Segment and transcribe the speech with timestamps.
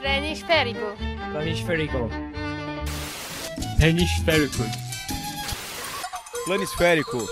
[0.00, 0.94] Planisférico.
[1.32, 2.08] Planisférico.
[3.78, 4.64] Planisférico.
[6.44, 7.26] Planisférico.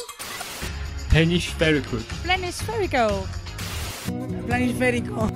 [1.08, 1.97] Planisférico.
[2.23, 3.26] Planisférico.
[4.47, 5.31] Planisférico.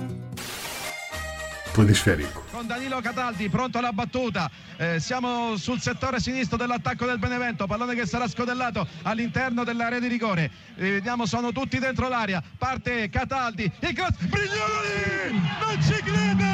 [1.71, 2.43] Planisférico.
[2.51, 4.51] Con Danilo Cataldi pronto alla battuta.
[4.75, 7.65] Eh, siamo sul settore sinistro dell'attacco del Benevento.
[7.65, 10.51] Pallone che sarà scodellato all'interno dell'area di rigore.
[10.75, 12.43] Eh, vediamo, sono tutti dentro l'area.
[12.57, 13.71] Parte Cataldi.
[13.79, 14.17] Il cross.
[14.19, 15.41] Brignoli!
[15.61, 16.50] Non ci credo!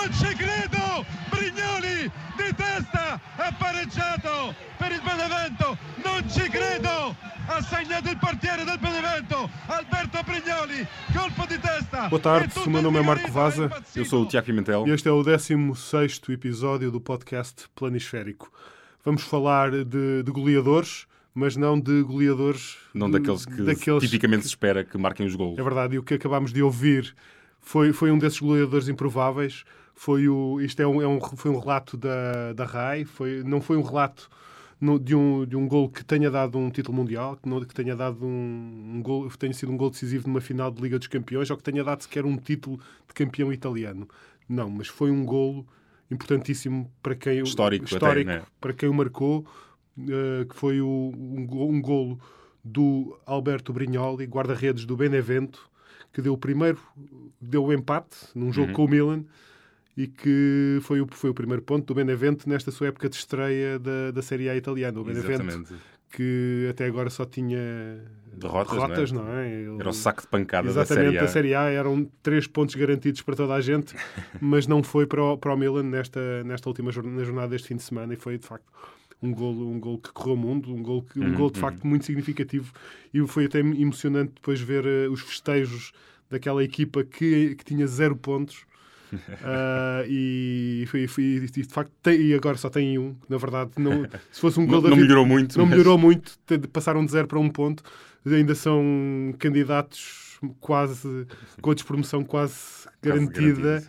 [0.00, 1.04] Non ci credo!
[1.28, 5.76] Brignoli di testa ha pareggiato per il Benevento.
[6.02, 7.14] Non ci credo!
[7.46, 10.86] Ha segnato il portiere del Benevento, Alberto Brignoli.
[11.14, 12.08] Colpo di testa.
[12.08, 13.68] Boa tarde, o meu nome é Marco Vaza.
[13.94, 14.86] Eu sou o Tiago Pimentel.
[14.86, 18.50] E este é o 16 episódio do podcast Planisférico.
[19.04, 22.78] Vamos falar de, de goleadores, mas não de goleadores.
[22.94, 25.58] Não de, daqueles que daqueles tipicamente que- se espera que marquem os gols.
[25.58, 27.14] É verdade, e o que acabámos de ouvir
[27.60, 29.64] foi, foi um desses goleadores improváveis.
[30.02, 33.60] Foi o, isto é um, é um- foi um relato da, da RAI, foi, não
[33.60, 34.30] foi um relato
[34.80, 37.74] no- de, um, de um gol que tenha dado um título mundial, que, não- que
[37.74, 40.98] tenha dado um, um gol, que tenha sido um gol decisivo numa final de Liga
[40.98, 44.08] dos Campeões ou que tenha dado sequer um título de campeão italiano.
[44.48, 45.66] Não, mas foi um golo
[46.10, 48.42] importantíssimo para quem o- Histórico até, histórico né?
[48.58, 49.44] para quem o marcou,
[49.98, 52.18] eh, que foi o- um, um golo
[52.64, 55.68] do Alberto Brignoli, guarda-redes do Benevento,
[56.10, 56.78] que deu o primeiro,
[57.38, 58.74] deu o empate num jogo Uhum.
[58.76, 59.24] com o Milan
[59.96, 63.78] e que foi o, foi o primeiro ponto do Benevento nesta sua época de estreia
[63.78, 64.98] da, da Série A italiana.
[65.00, 65.74] O Benevento, Exatamente.
[66.10, 67.58] que até agora só tinha
[68.32, 69.48] Derrotas, não é?
[69.52, 71.20] Ele- Era o saco de pancadas da Exatamente, Série A.
[71.22, 73.94] da Série A eram três pontos garantidos para toda a gente,
[74.40, 77.68] mas não foi para o, para o Milan nesta, nesta última jornada, na jornada deste
[77.68, 78.64] fim de semana e foi de facto
[79.22, 81.58] um golo, um golo que correu o mundo, um golo, que, um Uhum, golo de
[81.58, 81.60] uhum.
[81.60, 82.72] facto muito significativo
[83.12, 85.92] e foi até emocionante depois ver eh, os festejos
[86.30, 88.64] daquela equipa que, que tinha zero pontos.
[89.42, 93.70] Ah, e, foi, foi- e de facto tem- e agora só tem um na verdade
[93.78, 95.56] não, se fosse um Não, gol não vida- melhorou muito.
[95.58, 96.38] não mas- melhorou muito,
[96.72, 97.82] passaram de zero para um ponto,
[98.26, 101.26] ainda são candidatos quase
[101.60, 103.82] com a despromoção quase garantida,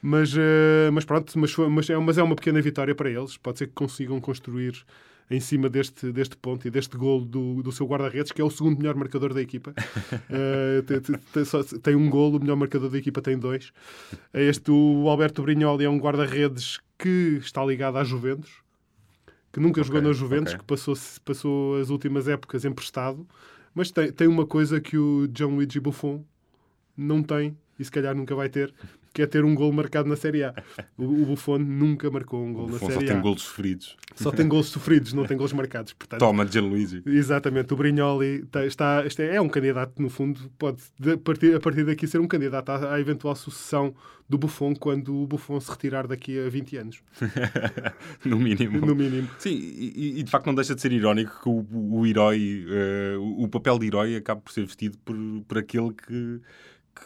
[0.00, 3.36] mas, eh, mas pronto, mas, mas, é, mas é uma pequena vitória para eles.
[3.36, 4.74] Pode ser que consigam construir
[5.30, 8.50] em cima deste, deste ponto e deste golo do, do seu guarda-redes, que é o
[8.50, 9.74] segundo melhor marcador da equipa.
[10.30, 13.72] Eh, tem, tem- só- tem um golo, o melhor marcador da equipa tem dois.
[14.32, 18.50] Este, o Alberto Brignoli, é um guarda-redes que está ligado à Juventus,
[19.52, 20.58] que nunca jogou Ok, na Juventus, ok.
[20.60, 20.94] que passou,
[21.24, 23.26] passou as últimas épocas emprestado,
[23.74, 26.24] mas tem, tem uma coisa que o Gianluigi Buffon
[26.96, 28.72] não tem e se calhar nunca vai ter,
[29.12, 30.54] que é ter um gol marcado na Série A.
[30.96, 33.20] O, Buffon nunca marcou um gol na Buffon só Série tem A.
[33.20, 33.96] golos sofridos.
[34.14, 35.92] Só tem gols sofridos, não tem gols marcados.
[35.92, 37.02] Portanto, Toma, Gianluigi.
[37.06, 41.54] Exatamente, o Brignoli tá- está, este é um candidato, no fundo, pode de- a partir,
[41.54, 43.94] a partir daqui ser um candidato à, à eventual sucessão
[44.28, 47.00] do Buffon quando o Buffon se retirar daqui a 20 anos,
[48.24, 48.84] no mínimo.
[48.84, 49.28] no mínimo.
[49.38, 51.66] Sim, e, e de facto não deixa de ser irónico que o,
[52.00, 56.40] o herói, eh, o, papel de herói acabe por ser vestido por, por aquele que,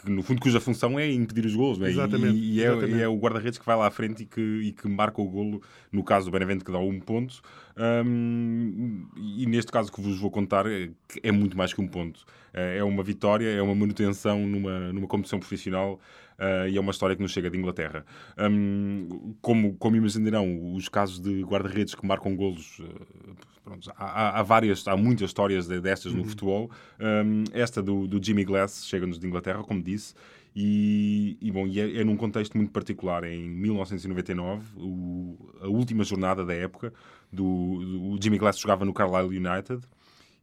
[0.01, 1.81] que, no fundo, cuja função é impedir os golos.
[1.81, 1.85] é?
[1.85, 2.95] E- Exatamente, E, e é, exatamente.
[2.97, 5.25] e é o guarda-redes que vai lá à frente e que, e que marca o
[5.29, 5.61] golo,
[5.91, 7.41] no caso do Benevento, que dá um ponto.
[7.77, 11.87] Hum, e neste caso que vos vou contar, é, que é muito mais que um
[11.87, 12.25] ponto.
[12.53, 15.99] Eh, É uma vitória, é uma manutenção numa, numa competição profissional
[16.37, 18.05] eh, e é uma história que nos chega de Inglaterra.
[18.39, 24.43] Hum, como, como imaginarão, os casos de guarda-redes que marcam golos, eh, pronto, há, há-
[24.43, 26.69] várias, há muitas histórias de- destas no futebol.
[26.99, 30.13] Hum, esta do, do Jimmy Glass chega-nos de Inglaterra, como disse,
[30.55, 33.23] e, e, bom, e é, é num contexto muito particular.
[33.23, 36.93] Em 1999, o- a última jornada da época,
[37.31, 39.81] do, do- Jimmy Glass jogava no Carlisle United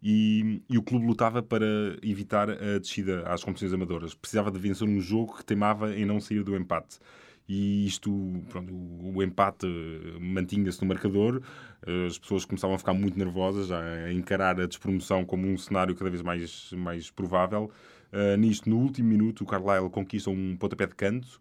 [0.03, 1.66] e, e o clube lutava para
[2.03, 4.15] evitar a descida às competições amadoras.
[4.15, 6.98] Precisava de vencer um jogo que teimava em não sair do empate.
[7.48, 8.10] E isto,
[8.48, 11.42] pronto, o, o empate eh, mantinha-se no marcador,
[11.84, 15.94] eh, as pessoas começavam a ficar muito nervosas, a encarar a despromoção como um cenário
[15.97, 17.71] cada vez mais, mais provável.
[18.12, 21.38] Eh, nisto, no último minuto, o Carlisle conquista um pontapé de canto,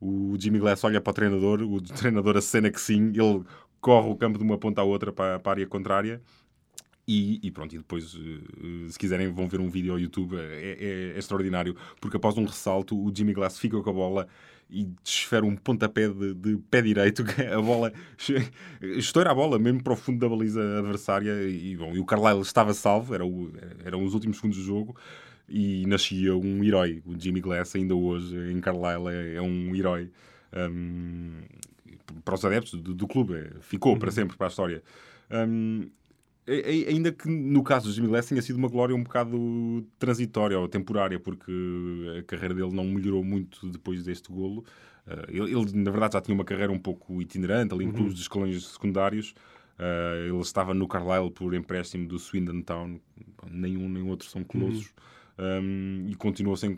[0.00, 3.42] o Jimmy Glass olha para o treinador, o treinador acena que sim, ele
[3.80, 6.20] corre o campo de uma ponta à outra para, para a área contrária
[7.08, 10.76] e, e pronto, e depois, eh, se quiserem, vão ver um vídeo ao YouTube, é,
[11.12, 14.28] é- é extraordinário, porque após um ressalto, o Jimmy Glass fica com a bola
[14.68, 17.92] e desfere um pontapé de, de pé direito, que a bola
[18.80, 21.48] estoura a bola mesmo para o fundo da baliza adversária.
[21.48, 23.52] E, bom, e o Carlisle estava salvo, era o-
[23.84, 24.96] eram os últimos segundos do jogo,
[25.48, 27.02] e nascia um herói.
[27.06, 30.10] O Jimmy Glass, ainda hoje, em Carlisle, é, é um herói.
[30.70, 31.42] hum,
[32.24, 34.82] para os adeptos do, do clube, ficou para sempre para a história.
[36.48, 40.58] A- ainda que no caso do Jimmy Glass tenha sido uma glória um bocado transitória
[40.58, 41.50] ou temporária, porque
[42.18, 44.64] a carreira dele não melhorou muito depois deste golo.
[45.06, 48.14] Uh, ele, ele, na verdade, já tinha uma carreira um pouco itinerante, ali em clubes
[48.14, 49.34] de escolões secundários.
[49.78, 53.00] Uh, ele estava no Carlisle por empréstimo do Swindon Town.
[53.50, 54.92] Nenhum nem outro são colossos.
[55.38, 56.74] Um, e continuou sem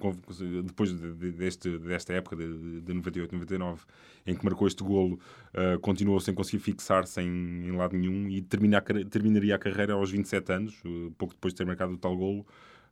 [0.64, 3.82] depois de, de, deste, desta época de, de 98, 99
[4.26, 5.20] em que marcou este golo
[5.55, 9.93] uh, continuou sem conseguir fixar-se em, em, lado nenhum e termina a, terminaria a carreira
[9.93, 12.44] aos 27 anos uh, pouco depois de ter marcado o tal golo.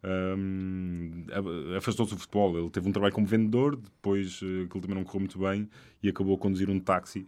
[0.04, 1.24] Um,
[1.76, 2.56] afastou-se do futebol.
[2.56, 5.68] Ele teve um trabalho como vendedor depois uh, aquilo também não correu muito bem
[6.00, 7.26] e acabou a conduzir um táxi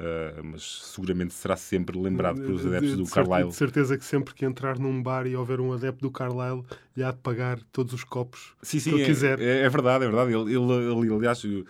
[0.00, 3.50] Uh, mas seguramente será sempre lembrado pelos adeptos do Carlisle.
[3.50, 6.64] De certeza que sempre que entrar num bar e houver um adepto do Carlisle,
[6.96, 9.38] lhe há de pagar todos os copos sim, sim, que ele é, quiser.
[9.38, 10.32] É, é, verdade, é verdade.
[10.32, 11.64] Ele, ele, ele aliás, uh,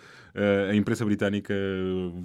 [0.69, 1.53] a imprensa britânica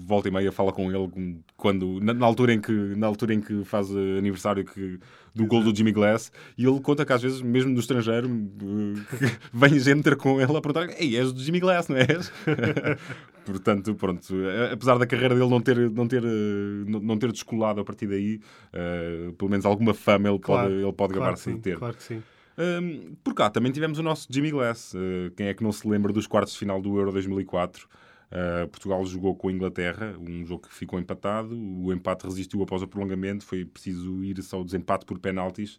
[0.06, 3.40] volta e meia fala com ele quando, na, na, altura em que, na altura em
[3.40, 5.00] que faz aniversário que,
[5.36, 8.94] do gol do Jimmy Glass e ele conta que às vezes, mesmo do estrangeiro, uh,
[9.52, 12.32] vem gente ter com ele a perguntar: Ei, és do Jimmy Glass, não és?
[13.44, 14.34] Portanto, pronto,
[14.72, 18.40] apesar da carreira dele não ter, não ter, não ter descolado a partir daí,
[18.74, 21.78] uh, pelo menos alguma fama ele claro, pode, ele pode claro gabar-se de ter.
[21.78, 22.22] Claro que sim.
[22.58, 24.94] Um, por cá também tivemos o nosso Jimmy Glass.
[24.94, 27.86] Uh, quem é que não se lembra dos quartos de final do Euro 2004?
[28.30, 31.56] Uh, Portugal jogou com a Inglaterra, um jogo que ficou empatado.
[31.56, 35.78] O empate resistiu após o prolongamento, foi preciso ir só ao desempate por penaltis.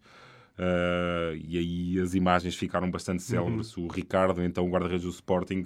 [0.58, 3.76] Uh, e aí as imagens ficaram bastante célebres.
[3.76, 3.86] Uhum.
[3.86, 5.66] O Ricardo, então o guarda-redes do Sporting,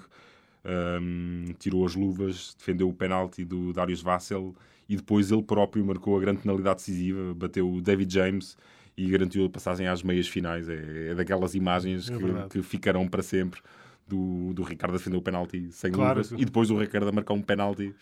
[0.65, 4.55] um, tirou as luvas, defendeu o penalti do Darius Vassell
[4.87, 8.57] e depois ele próprio marcou a grande penalidade decisiva, bateu o David James
[8.97, 10.67] e garantiu a passagem às meias finais.
[10.67, 13.61] É, é daquelas imagens é que, que, ficarão para sempre
[14.15, 16.19] do, do Ricardo a defender o penalti sem claro.
[16.19, 17.93] luvas e depois o Ricardo a marcar um penalti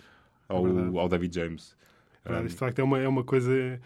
[0.48, 1.76] ao, é ao David James.
[2.28, 3.80] um, isto de facto é uma, é uma coisa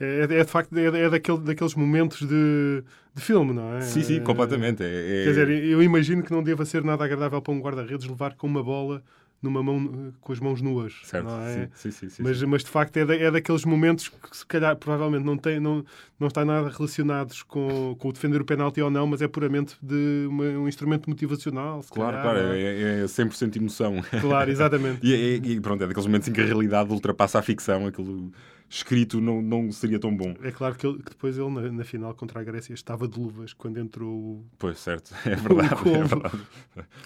[0.00, 2.84] é, é, de facto é, é daquele, daqueles momentos de,
[3.14, 3.80] de filme, não é?
[3.80, 4.82] Sim, sim, completamente.
[4.82, 8.06] É, é, Quer dizer, eu imagino que não deva ser nada agradável para um guarda-redes
[8.06, 9.02] levar com uma bola
[9.42, 10.94] numa mão com as mãos nuas.
[11.04, 11.68] Certo, é?
[11.74, 14.76] sim, sim, sim, mas, mas de facto é, da, é daqueles momentos que se calhar
[14.76, 15.84] provavelmente não, tem, não,
[16.18, 19.76] não está nada relacionados com, com o defender o penalti ou não, mas é puramente
[19.82, 21.84] de uma, um instrumento motivacional.
[21.90, 24.02] Claro, calhar, claro, é, é 100% emoção.
[24.20, 24.98] Claro, exatamente.
[25.06, 28.32] e, e, pronto, é daqueles momentos em que a realidade ultrapassa a ficção, aquilo
[28.68, 30.34] escrito não, não seria tão bom.
[30.42, 33.18] É claro que, ele, que depois ele, na, na, final contra a Grécia, estava de
[33.18, 34.46] luvas quando entrou o.
[34.58, 35.88] Pois, certo, é verdade.
[35.88, 36.46] É verdade.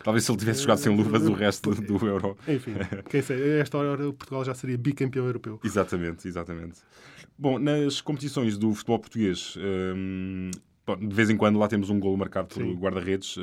[0.02, 2.36] Talvez se ele tivesse jogado sem luvas o resto do, do Euro.
[2.48, 2.72] Enfim,
[3.08, 5.60] quem sabe, a esta hora o Portugal já seria bicampeão europeu.
[5.62, 6.80] Exatamente, exatamente.
[7.38, 9.56] Bom, nas competições do futebol português.
[9.58, 10.50] Hum,
[10.98, 13.40] de vez em quando lá temos um golo marcado por guarda-redes, uh,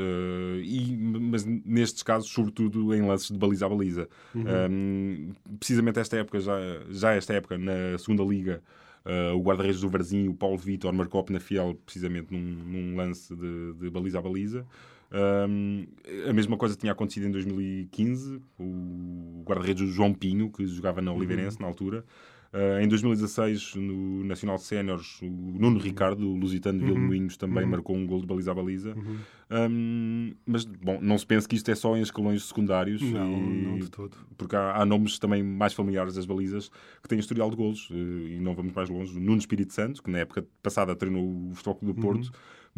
[1.22, 4.10] mas nestes casos, sobretudo em lances de baliza a baliza.
[4.36, 4.44] Uhum.
[4.70, 6.58] Um, precisamente esta época, já,
[6.90, 8.62] já esta época, na segunda Liga,
[9.06, 13.34] uh, o guarda-redes do Varzinho, o Paulo Vitor, marcou na Fiel, precisamente num, num lance
[13.34, 14.66] de, de, baliza a baliza.
[15.12, 15.88] Um,
[16.28, 21.56] a mesma coisa tinha acontecido em 2015, o guarda-redes João Pinho, que jogava na Oliveirense
[21.56, 21.62] uhum.
[21.62, 22.04] na altura.
[22.52, 26.96] Uh, em 2016, no Nacional Séniores, o Nuno Ricardo, o lusitano de uhum.
[26.96, 27.70] Vilmoinhos, também uhum.
[27.70, 28.96] marcou um gol de baliza a baliza.
[28.96, 29.18] Uhum.
[29.52, 33.04] Um, mas, bom, não se pense que isto é só em escalões secundários.
[33.04, 33.62] Não, e...
[33.62, 34.18] não de todo.
[34.36, 36.72] Porque há, há, nomes também mais familiares das balizas
[37.04, 37.88] que têm historial de golos.
[37.92, 39.16] Uh, e não vamos mais longe.
[39.16, 42.32] O Nuno Espírito Santo, que na época passada treinou o Futebol do Porto, uhum.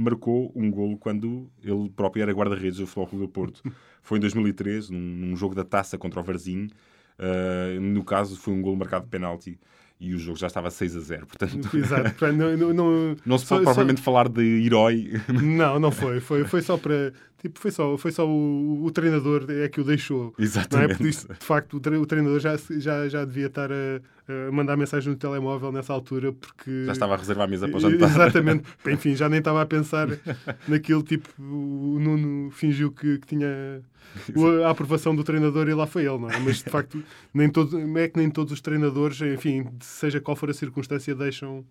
[0.03, 3.63] marcou um golo quando ele próprio era guarda-redes do Futebol do Porto.
[4.03, 6.67] Foi em 2003, num, num jogo da taça contra o Varzim.
[7.21, 9.59] Uh, no caso, foi um gol marcado de penalti
[10.01, 11.27] e o jogo já estava 6 a 0.
[11.27, 12.33] Portanto, Exato.
[12.33, 14.05] não, não, não, não se pode só, propriamente só...
[14.05, 15.21] falar de herói.
[15.29, 16.19] Não, não foi.
[16.19, 17.13] Foi, foi só para.
[17.41, 20.31] Tipo, foi só, foi só o, o treinador é que o deixou.
[20.37, 20.99] Exatamente.
[20.99, 21.09] Não é?
[21.09, 23.99] Isso, de facto, o treinador já, já, já devia estar a,
[24.47, 26.85] a, mandar mensagem no telemóvel nessa altura porque.
[26.85, 28.09] Já estava a reservar a mesa para o jantar.
[28.09, 28.63] Exatamente.
[28.85, 30.07] Enfim, já nem estava a pensar
[30.67, 31.01] naquilo.
[31.01, 33.81] Tipo, o Nuno fingiu que, que tinha
[34.63, 36.37] a aprovação do treinador e lá foi ele, não é?
[36.37, 40.51] Mas de facto, nem todo, é que nem todos os treinadores, enfim, seja qual for
[40.51, 41.65] a circunstância, deixam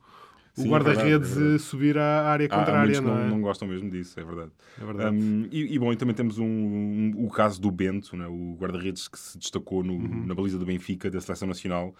[0.56, 2.98] o guarda-redes é subir à área contrária.
[2.98, 3.28] Há, não, não, é?
[3.28, 4.50] não, gostam mesmo disso, é verdade.
[4.80, 5.16] É verdade.
[5.16, 8.26] Um, e, e, bom, e também temos um, um, o caso do Bento, né?
[8.26, 10.26] o guarda-redes que se destacou no, uhum.
[10.26, 11.94] na baliza do Benfica, da Seleção Nacional,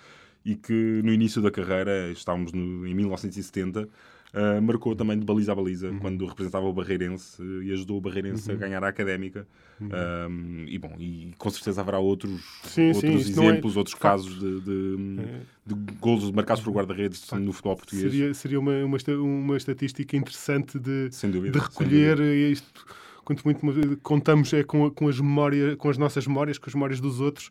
[0.45, 3.89] e que no início da carreira, estávamos no, em 1970,
[4.33, 5.99] Uh, marcou também de baliza a baliza uhum.
[5.99, 8.57] quando representava o Barreirense e ajudou o Barreirense uhum.
[8.57, 9.47] a ganhar a académica.
[9.81, 9.89] Uhum.
[10.29, 13.79] Um, e bom, e com certeza haverá outros, sim, outros sim, exemplos, é...
[13.79, 15.41] outros casos de, de, é.
[15.67, 18.13] de golos marcados por guarda-redes no futebol português.
[18.13, 22.87] Seria, seria uma, uma, uma estatística interessante de, dúvida, de recolher isto.
[23.25, 27.01] Quanto muito contamos é com, com as memórias, com as nossas memórias, com as memórias
[27.01, 27.51] dos outros.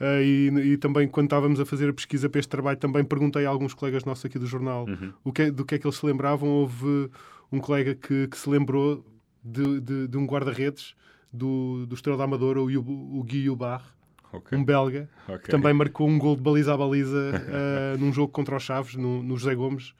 [0.00, 3.44] Uh, e, e, também, quando estávamos a fazer a pesquisa para este trabalho, também perguntei
[3.44, 5.12] a alguns colegas nossos aqui do jornal uhum.
[5.24, 6.48] o que, é, do que é que eles se lembravam.
[6.48, 7.10] Houve
[7.50, 9.04] um colega que, que se lembrou
[9.42, 10.94] de, de, de um guarda-redes
[11.32, 13.94] do, do Estrela da Amadora, o, o Gui Ubar.
[14.32, 14.56] Ok.
[14.56, 15.38] um belga, Ok.
[15.38, 18.94] que também marcou um gol de baliza a baliza eh, num jogo contra os Chaves,
[18.94, 19.94] no, no José Gomes.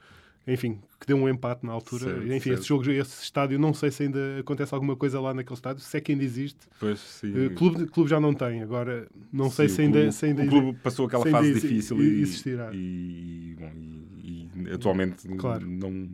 [0.45, 2.23] Enfim, que deu um empate na altura.
[2.35, 5.81] Enfim, esse jogo, esse estádio, não sei se ainda acontece alguma coisa lá naquele estádio,
[5.81, 6.59] se é que ainda existe.
[6.79, 7.33] Pois, sim.
[7.45, 10.47] Eh, clube, clube já não tem, agora não sei se ainda, clube- se ainda o
[10.47, 12.69] clube passou aquela se fase difícil e, existirá.
[12.73, 15.65] e, bom, e- e atualmente Claro.
[15.65, 16.07] não,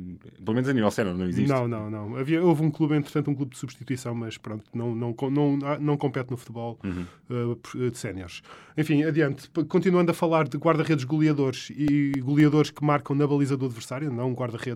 [0.44, 1.50] pelo menos a nível sénior não existe.
[1.50, 2.16] Não, não, não.
[2.18, 5.80] Havia, houve um clube, entretanto, um clube de substituição, mas pronto, não, não, não, não,
[5.80, 7.06] não compete no futebol Uhum.
[7.50, 8.42] uh, de séniores.
[8.78, 9.50] Enfim, adiante.
[9.68, 14.34] Continuando a falar de guarda-redes goleadores e goleadores que marcam na baliza do adversário, não
[14.34, 14.75] guarda-redes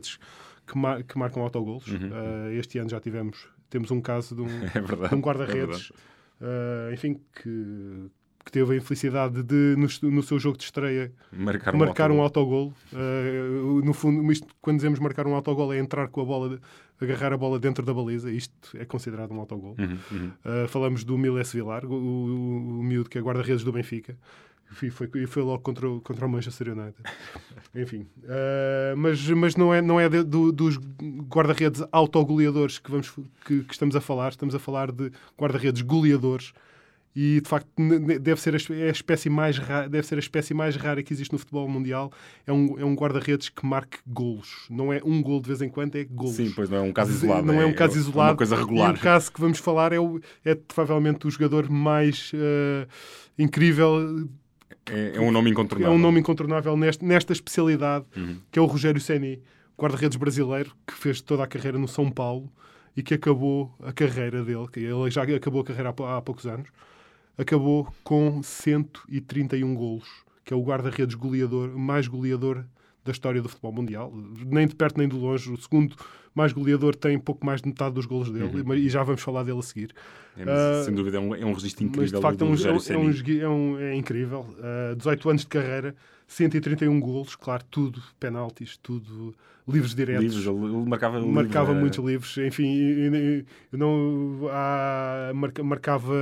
[0.68, 1.88] que, mar- que marcam autogolos.
[1.88, 2.10] Uhum.
[2.10, 4.46] Uh, este ano já tivemos, temos um caso de um,
[5.12, 5.94] É um é guarda-redes, verdade.
[6.42, 8.10] uh, enfim, que,
[8.46, 12.70] que teve a infelicidade de, no, no seu jogo de estreia, Marcar, marcar um autogol.
[12.70, 12.74] autogol.
[12.94, 16.62] Uh, no fundo, isto, quando dizemos marcar um autogol, é entrar com a bola, de-
[17.02, 18.32] agarrar a bola dentro da baliza.
[18.32, 19.76] Isto é considerado um autogol.
[19.80, 20.32] Uhum, uhum.
[20.46, 24.18] Uh, falamos do Miles Vilar, o, o, o miúdo que é guarda-redes do Benfica.
[24.82, 26.96] E foi, e foi logo contra o, contra o Manchester United.
[27.76, 28.08] Enfim.
[28.24, 30.78] uh, mas mas não é, não é de- do- dos
[31.28, 33.10] guarda-redes autogoleadores que, vamos,
[33.46, 34.30] que, que estamos a falar.
[34.30, 36.54] Estamos a falar de guarda-redes goleadores.
[37.16, 37.68] E de facto
[38.22, 41.12] deve ser a, é a espécie mais rara, deve ser a espécie mais rara que
[41.12, 42.12] existe no futebol mundial.
[42.46, 44.68] É um, é um guarda-redes que marque golos.
[44.70, 46.36] Não é um gol de vez em quando, é golos.
[46.36, 47.48] Sim, pois não é um caso isolado.
[47.48, 48.32] Não é um caso é isolado.
[48.32, 48.94] uma coisa regular.
[48.96, 52.88] E o caso que vamos falar é, o, é provavelmente o jogador mais eh,
[53.40, 54.30] incrível,
[54.88, 55.94] É, é um nome é incontornável.
[55.94, 58.38] um nome incontornável neste, nesta especialidade, Uhum.
[58.52, 59.42] que é o Rogério Ceni,
[59.78, 62.52] guarda-redes brasileiro, que fez toda a carreira no São Paulo
[62.98, 66.46] e que acabou a carreira dele, que ele já acabou a carreira há, há poucos
[66.46, 66.68] anos,
[67.38, 70.08] acabou com 131 golos,
[70.44, 72.66] que é o guarda-redes goleador, mais goleador
[73.10, 74.14] da história do futebol mundial.
[74.46, 75.52] Nem de perto nem de longe.
[75.52, 75.96] O segundo
[76.36, 79.44] mais goleador tem pouco mais de metade dos golos dele, mas- e já vamos falar
[79.44, 79.92] dele a seguir.
[80.38, 82.46] É, mas, Ah, sem dúvida, é um, é um registro Mas incrível de facto é
[82.46, 84.46] um, é, um, é, um é é incrível.
[84.92, 85.96] Uh, 18 anos de carreira,
[86.28, 89.34] 131 golos, claro, tudo penaltis, tudo
[89.68, 90.36] livres diretos.
[90.36, 93.04] Livros, ele, marcava, Marcava livros, muitos livros, enfim,
[93.72, 96.14] não há, marca- marcava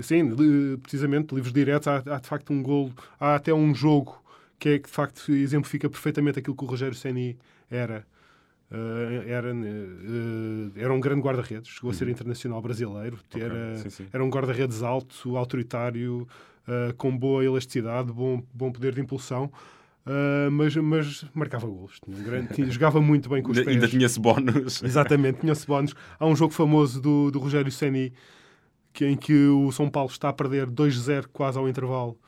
[0.00, 0.34] sim,
[0.82, 1.86] precisamente livros diretos.
[1.86, 4.22] Há, há de facto um golo, há até um jogo
[4.58, 7.38] que é que de facto exemplifica perfeitamente aquilo que o Rogério Ceni
[7.70, 8.06] era.
[8.70, 13.40] Uh, era, uh, era um grande guarda-redes, chegou a ser internacional brasileiro, Uhum.
[13.42, 14.06] Era, sim, sim.
[14.12, 16.28] era um guarda-redes alto, autoritário,
[16.66, 19.50] uh, com boa elasticidade, bom, bom poder de impulsão,
[20.52, 21.66] mas, mas marcava.
[21.66, 23.76] Tinha um grande- tinha- jogava muito bem com os Ainda, pés.
[23.76, 24.82] ainda tinha-se bónus.
[24.82, 25.94] Exatamente, tinha-se bónus.
[26.18, 28.12] Há um jogo famoso do, do Rogério Ceni
[28.92, 32.18] que, em que o São Paulo está a perder 2-0 quase ao intervalo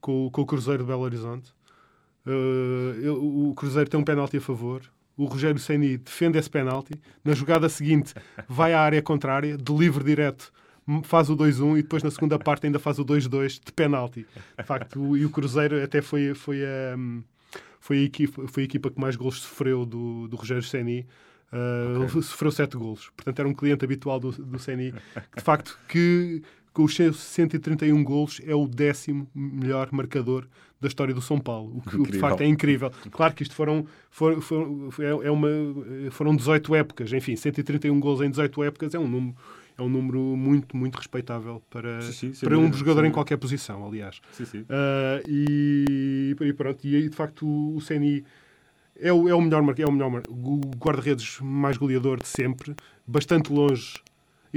[0.00, 1.52] com, com o Cruzeiro de Belo Horizonte.
[2.26, 4.82] Uh, o Cruzeiro tem um penalti a favor.
[5.16, 6.92] O Rogério Ceni defende esse penalti.
[7.24, 8.12] Na jogada seguinte,
[8.48, 10.52] vai à área contrária, de livre direto,
[11.04, 14.26] faz o 2-1 e depois na segunda parte ainda faz o 2-2 de penalti.
[14.58, 16.98] De facto, o- e o Cruzeiro até foi, foi, a,
[17.80, 21.06] foi, a, equipa, foi a equipa que mais golos sofreu do, do Rogério Ceni.
[21.52, 22.16] Uh, Ok.
[22.16, 23.08] Ele sofreu 7 golos.
[23.16, 24.92] Portanto, era um cliente habitual do, do Ceni.
[24.92, 26.42] Que, de facto, que
[26.76, 30.46] com os seus 131 golos é o décimo melhor marcador
[30.78, 31.78] da história do São Paulo.
[31.78, 32.92] O que, o que, de facto é incrível.
[33.10, 35.48] Claro que isto foram, foram, foram, é é uma,
[36.10, 37.10] foram 18 épocas.
[37.14, 39.34] Enfim, 131 golos em 18 épocas é um número,
[39.78, 43.38] é um número muito, muito respeitável para, Sim, sim, para um dúvida, jogador em qualquer
[43.38, 44.20] posição, aliás.
[44.32, 44.66] Sim, sim.
[44.68, 48.22] Ah, e, e pronto, e de facto o, o Ceni
[49.00, 50.22] é o, é o melhor, é o melhor
[50.76, 53.94] guarda-redes mais goleador de sempre, bastante longe.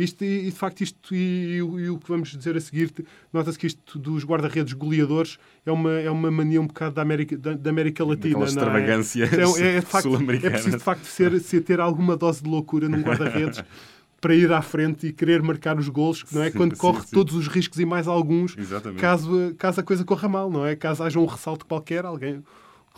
[0.03, 2.91] Isto, e, de facto, isto e, e o- que vamos dizer a seguir,
[3.33, 7.37] nota-se que isto dos guarda-redes goleadores é uma, é uma mania um bocado da América,
[7.37, 8.37] da, da América Latina.
[8.37, 8.47] Não é?
[8.47, 12.49] extravagâncias É, é, de facto, é preciso de facto ser, ser ter alguma dose de
[12.49, 13.63] loucura num guarda-redes
[14.21, 16.51] para ir à frente e querer marcar os golos, não é?
[16.51, 17.07] Sim, Quando sim, corre sim.
[17.11, 18.99] todos os riscos e mais alguns, Exatamente.
[18.99, 20.75] caso, caso a coisa corra mal, não é?
[20.75, 22.43] Caso haja um ressalto qualquer, alguém.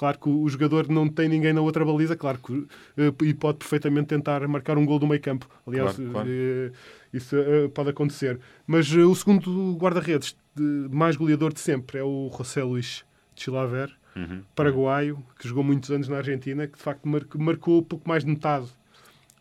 [0.02, 2.66] Claro que o jogador não tem ninguém na outra baliza, claro que
[2.98, 5.48] eh, e pode perfeitamente tentar marcar um gol do meio campo.
[5.68, 6.28] Aliás, Claro, claro.
[6.28, 6.72] eh,
[7.14, 8.40] isso eh, pode acontecer.
[8.66, 13.06] Mas o segundo guarda-redes de- mais goleador de sempre é o José Luís
[13.36, 14.42] Chilaver, Uhum.
[14.56, 18.32] paraguaio, que jogou muitos anos na Argentina, que de facto mar- marcou pouco mais de
[18.32, 18.66] metade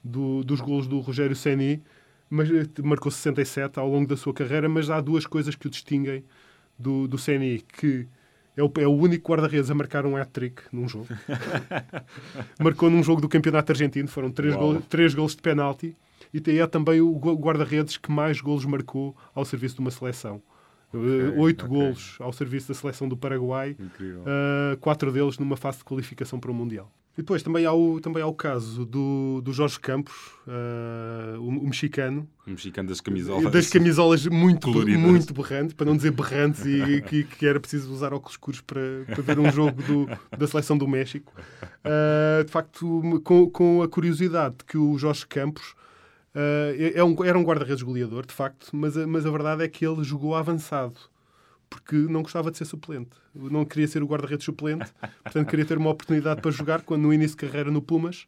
[0.05, 1.83] do- dos golos do Rogério Ceni,
[2.29, 2.51] mas
[2.85, 6.23] marcou 67 ao longo da sua carreira, mas há duas coisas que o distinguem
[6.79, 8.07] do, do Ceni, que
[8.61, 11.09] é o, é o único guarda-redes a marcar um hat-trick num jogo.
[12.59, 15.97] Marcou num jogo do Campeonato Argentino, foram três, gol, três golos de penalti,
[16.33, 20.43] e é também o gu- guarda-redes que mais golos marcou ao serviço de uma seleção.
[20.93, 21.77] Eh, Oito ok.
[21.77, 24.23] golos ao serviço da seleção do Paraguai, Incrível.
[24.23, 26.91] Uh, quatro deles numa fase de qualificação para o Mundial.
[27.21, 30.15] E depois também há o, também há o caso do, do Jorge Campos,
[30.47, 32.27] uh, o, o, mexicano.
[32.47, 33.53] O mexicano das camisolas.
[33.53, 35.03] Das camisolas muito, coloridas.
[35.03, 38.81] muito berrantes, para não dizer berrantes, e que, que, era preciso usar óculos escuros para,
[39.07, 41.31] para ver um jogo do, da seleção do México.
[41.85, 45.75] Uh, de facto, com, com a curiosidade de que o Jorge Campos
[46.35, 49.87] uh, é um, era um guarda-redes goleador, de facto, mas mas a verdade é que
[49.87, 50.97] ele jogou avançado
[51.71, 53.11] porque não gostava de ser suplente.
[53.35, 54.91] Não queria ser o guarda-redes suplente,
[55.23, 58.27] portanto queria ter uma oportunidade para jogar quando no início de carreira no Pumas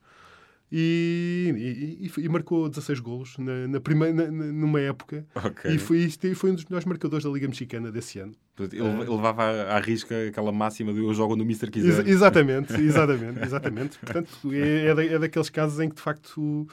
[0.74, 5.74] e, e, e marcou 16 golos na, na primeira, na, numa época okay.
[5.74, 8.32] e foi, foi um dos melhores marcadores da Liga Mexicana desse ano.
[8.58, 12.00] Ele, ele levava à risca aquela máxima de eu jogo no Mister quiser.
[12.00, 13.98] Ex exatamente, exatamente, exatamente.
[13.98, 16.66] Portanto, é, é, é daqueles casos em que de facto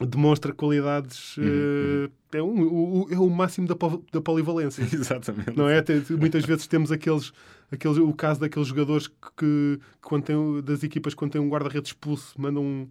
[0.00, 1.36] demonstra qualidades.
[1.36, 2.08] Uhum, uhum.
[2.32, 3.76] É, um, o, é o máximo da,
[4.12, 4.82] da polivalência.
[4.92, 5.56] Exatamente.
[5.56, 5.84] Não é?
[6.18, 7.32] Muitas vezes temos aqueles,
[7.70, 11.90] aqueles, o caso daqueles jogadores que, que quando tem, das equipas, quando tem um guarda-redes
[11.90, 12.88] expulso, mandam um.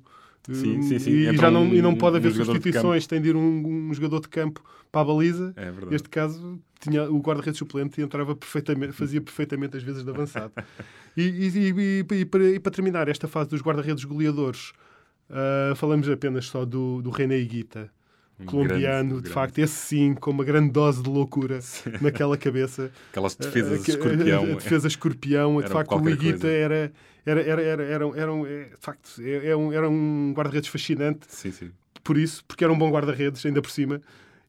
[0.52, 1.12] Sim, sim, sim.
[1.12, 3.94] E, já não, um, e não pode haver um substituições, tem de ir um, um,
[3.94, 5.54] jogador de campo para a baliza.
[5.56, 5.92] É verdade.
[5.92, 10.52] Neste caso, tinha o guarda-redes suplente e entrava perfeitamente, fazia perfeitamente as vezes de avançado.
[11.16, 14.74] e, e, e, para, e para terminar esta fase dos guarda-redes goleadores,
[15.30, 17.90] Uh, falamos apenas só do, do René Higuita,
[18.40, 19.30] um colombiano, grande, de grande.
[19.30, 21.92] facto, esse sim, com uma grande dose de loucura sim.
[22.02, 22.92] naquela cabeça.
[23.12, 24.44] Aquelas defesas uh, escorpião.
[24.44, 26.92] A, defesa escorpião, de facto, o Higuita era,
[27.26, 30.70] era, era, era, era, era, um, é, de facto, é, é um, era um guarda-redes
[30.70, 31.26] fascinante.
[31.30, 31.72] Sim, sim.
[32.04, 34.02] Por isso, porque era um bom guarda-redes, ainda por cima,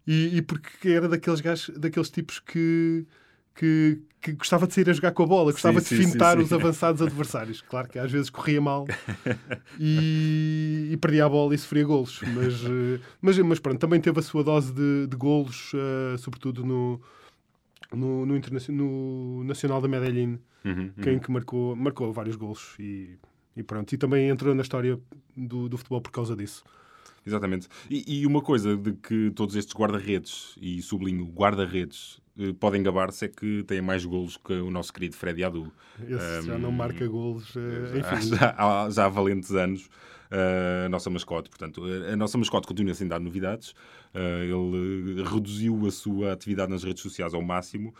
[0.06, 3.06] e, e porque era daqueles, gajos, daqueles tipos que
[3.54, 6.42] que, que, gostava de sair a jogar com a bola, gostava sim, de fintar sim,
[6.42, 7.60] os avançados adversários.
[7.62, 8.86] Claro que às vezes corria mal
[9.78, 12.20] e, e, perdia a bola e sofria golos.
[12.34, 16.64] Mas, eh, mas, mas pronto, também teve a sua dose de, de golos, uh, sobretudo
[16.64, 17.00] no,
[17.92, 21.20] no, no, no, Nacional da Medellín, uhum, quem uhum.
[21.20, 23.16] que marcou, marcou vários golos e,
[23.56, 23.92] e pronto.
[23.92, 24.98] E também entrou na história
[25.36, 26.64] do, do futebol por causa disso.
[27.26, 27.68] Exatamente.
[27.88, 33.24] E, e, uma coisa de que todos estes guarda-redes, e sublinho guarda-redes, eh, podem gabar-se
[33.24, 35.72] é que têm mais golos que o nosso querido Freddy Adu.
[36.06, 38.28] Esse um, já não marca golos, enfim.
[38.36, 39.88] Já, há, já há valentes anos.
[40.30, 43.70] Uh, a nossa mascote, portanto, a nossa mascote continua sem dar novidades.
[44.12, 47.94] Uh, ele reduziu a sua atividade nas redes sociais ao máximo.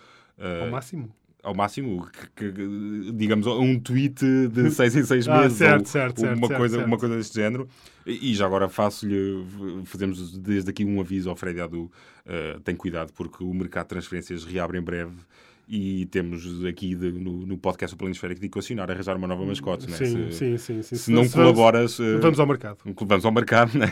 [0.62, 1.14] ao máximo?
[1.44, 5.86] Ao máximo, que, que, digamos, um tweet de seis em seis ah, meses, certo, ou
[5.86, 6.86] certo, uma, certo, coisa, certo.
[6.88, 7.68] uma coisa deste género.
[8.06, 9.44] E, e já agora faço-lhe,
[9.84, 13.90] fazemos desde aqui um aviso ao Fred Adu, uh, tem cuidado, porque o mercado de
[13.90, 15.14] transferências reabre em breve
[15.68, 19.88] e temos aqui de, no, no podcast o Planisférico de equacionar, arranjar uma nova mascote.
[19.88, 19.96] Né?
[19.96, 20.96] Sim, se, sim, sim, sim.
[20.96, 21.98] Se, não colaboras...
[22.20, 22.78] Vamos ao mercado.
[22.84, 23.86] Vamos ao mercado, né?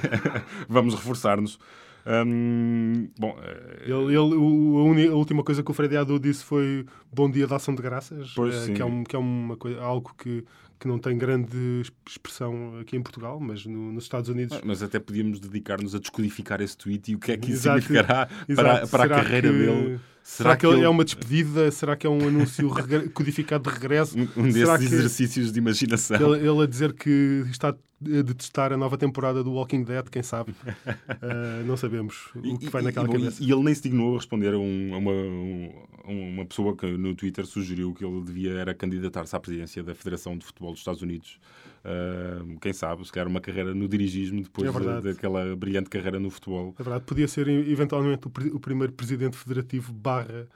[0.68, 1.58] vamos reforçar-nos.
[2.06, 3.36] Hum, bom,
[3.82, 7.56] ele, ele, a, a, última coisa que o Freddy Adu disse foi Bom Dia da
[7.56, 10.44] Ação de Graças, pois, que, é um, que é uma coisa, algo que,
[10.80, 14.60] que não tem grande expressão aqui em Portugal, mas no, nos Estados Unidos.
[14.64, 17.82] Mas até podíamos dedicar-nos a descodificar esse tweet e o que é que isso exato,
[17.82, 19.58] significará para, para a carreira que...
[19.58, 20.00] dele.
[20.22, 20.84] Será, Será que, que ele...
[20.84, 21.70] é uma despedida?
[21.70, 22.70] Será que é um anúncio
[23.12, 24.16] codificado de regresso?
[24.16, 26.34] Um, um desses Será exercícios de imaginação.
[26.34, 30.22] Ele, ele, a dizer que está a detestar a nova temporada do Walking Dead, quem
[30.22, 30.52] sabe?
[30.52, 33.42] uh, não sabemos o que vai naquela e, cabeça.
[33.42, 36.86] E, ele nem se dignou a responder a, um, a uma, um, uma pessoa que
[36.86, 40.80] no Twitter sugeriu que ele devia era candidatar-se à presidência da Federação de Futebol dos
[40.80, 41.38] Estados Unidos.
[41.84, 46.30] Uh, quem sabe, se calhar uma carreira no dirigismo depois é daquela brilhante carreira no
[46.30, 46.74] futebol.
[46.78, 50.46] É verdade, podia ser eventualmente o, o primeiro presidente federativo barra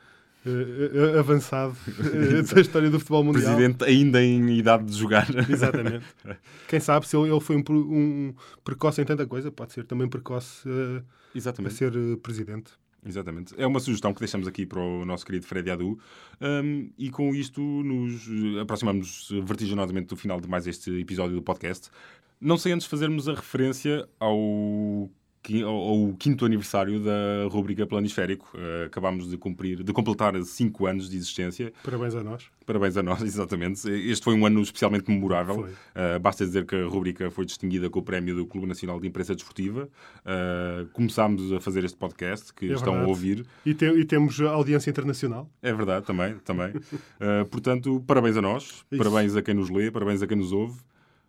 [0.47, 1.77] uh, avançado
[2.55, 3.57] da história do futebol mundial.
[3.57, 5.27] Presidente ainda em idade de jogar.
[5.51, 6.07] Exatamente.
[6.69, 8.35] Quem sabe se ele, ele foi um, um,
[8.65, 11.03] precoce em tanta coisa, pode ser também precoce uh,
[11.67, 12.71] a ser presidente.
[13.07, 13.55] Exatamente.
[13.57, 15.99] É uma sugestão que deixamos aqui para o nosso querido Freddy Adu.
[16.41, 18.29] Um, e com isto nos
[18.61, 21.89] aproximamos vertiginosamente do final de mais este episódio do podcast.
[22.41, 25.09] Não sei antes fazermos a referência ao
[25.65, 28.47] ao quinto aniversário da rubrica Planisférico.
[28.55, 31.73] Uh, acabámos de cumprir, de completar cinco anos de existência.
[31.83, 32.45] Parabéns a nós.
[32.65, 33.89] Parabéns a nós, exatamente.
[33.89, 35.61] Este foi um ano especialmente memorável.
[35.61, 39.07] Uh, basta dizer que a rubrica foi distinguida com o prémio do Clube Nacional de
[39.07, 39.89] Imprensa Desportiva.
[40.25, 43.05] Uh, começámos a fazer este podcast, que é estão verdade.
[43.05, 43.47] a ouvir.
[43.65, 45.51] E, te, e, temos audiência internacional.
[45.63, 46.37] É verdade, também.
[46.45, 46.73] também.
[47.51, 48.85] portanto, parabéns a nós, Isso.
[48.97, 50.79] parabéns a quem nos lê, parabéns a quem nos ouve.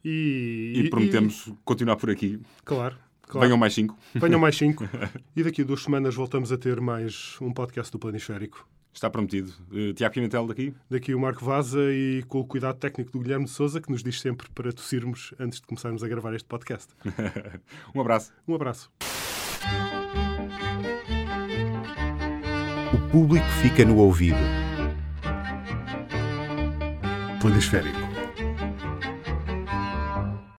[0.03, 1.53] E, e prometemos e...
[1.65, 2.39] continuar por aqui.
[2.63, 2.95] Claro.
[3.27, 3.45] Claro.
[3.47, 3.97] Venham mais cinco.
[4.15, 4.85] Venham mais cinco.
[5.35, 8.67] e daqui a duas semanas voltamos a ter mais um podcast do Planisférico.
[8.93, 9.53] Está prometido.
[9.71, 10.73] Uh, Tiago Pimentel daqui?
[10.89, 14.01] Daqui o Marco Vaza e com o cuidado técnico do Guilherme de Souza, que nos
[14.01, 16.87] diz sempre para tossirmos antes de começarmos a gravar este podcast.
[17.93, 18.33] um abraço.
[18.47, 18.89] Um abraço.
[22.93, 24.39] O público fica no ouvido.
[27.39, 28.06] Planisférico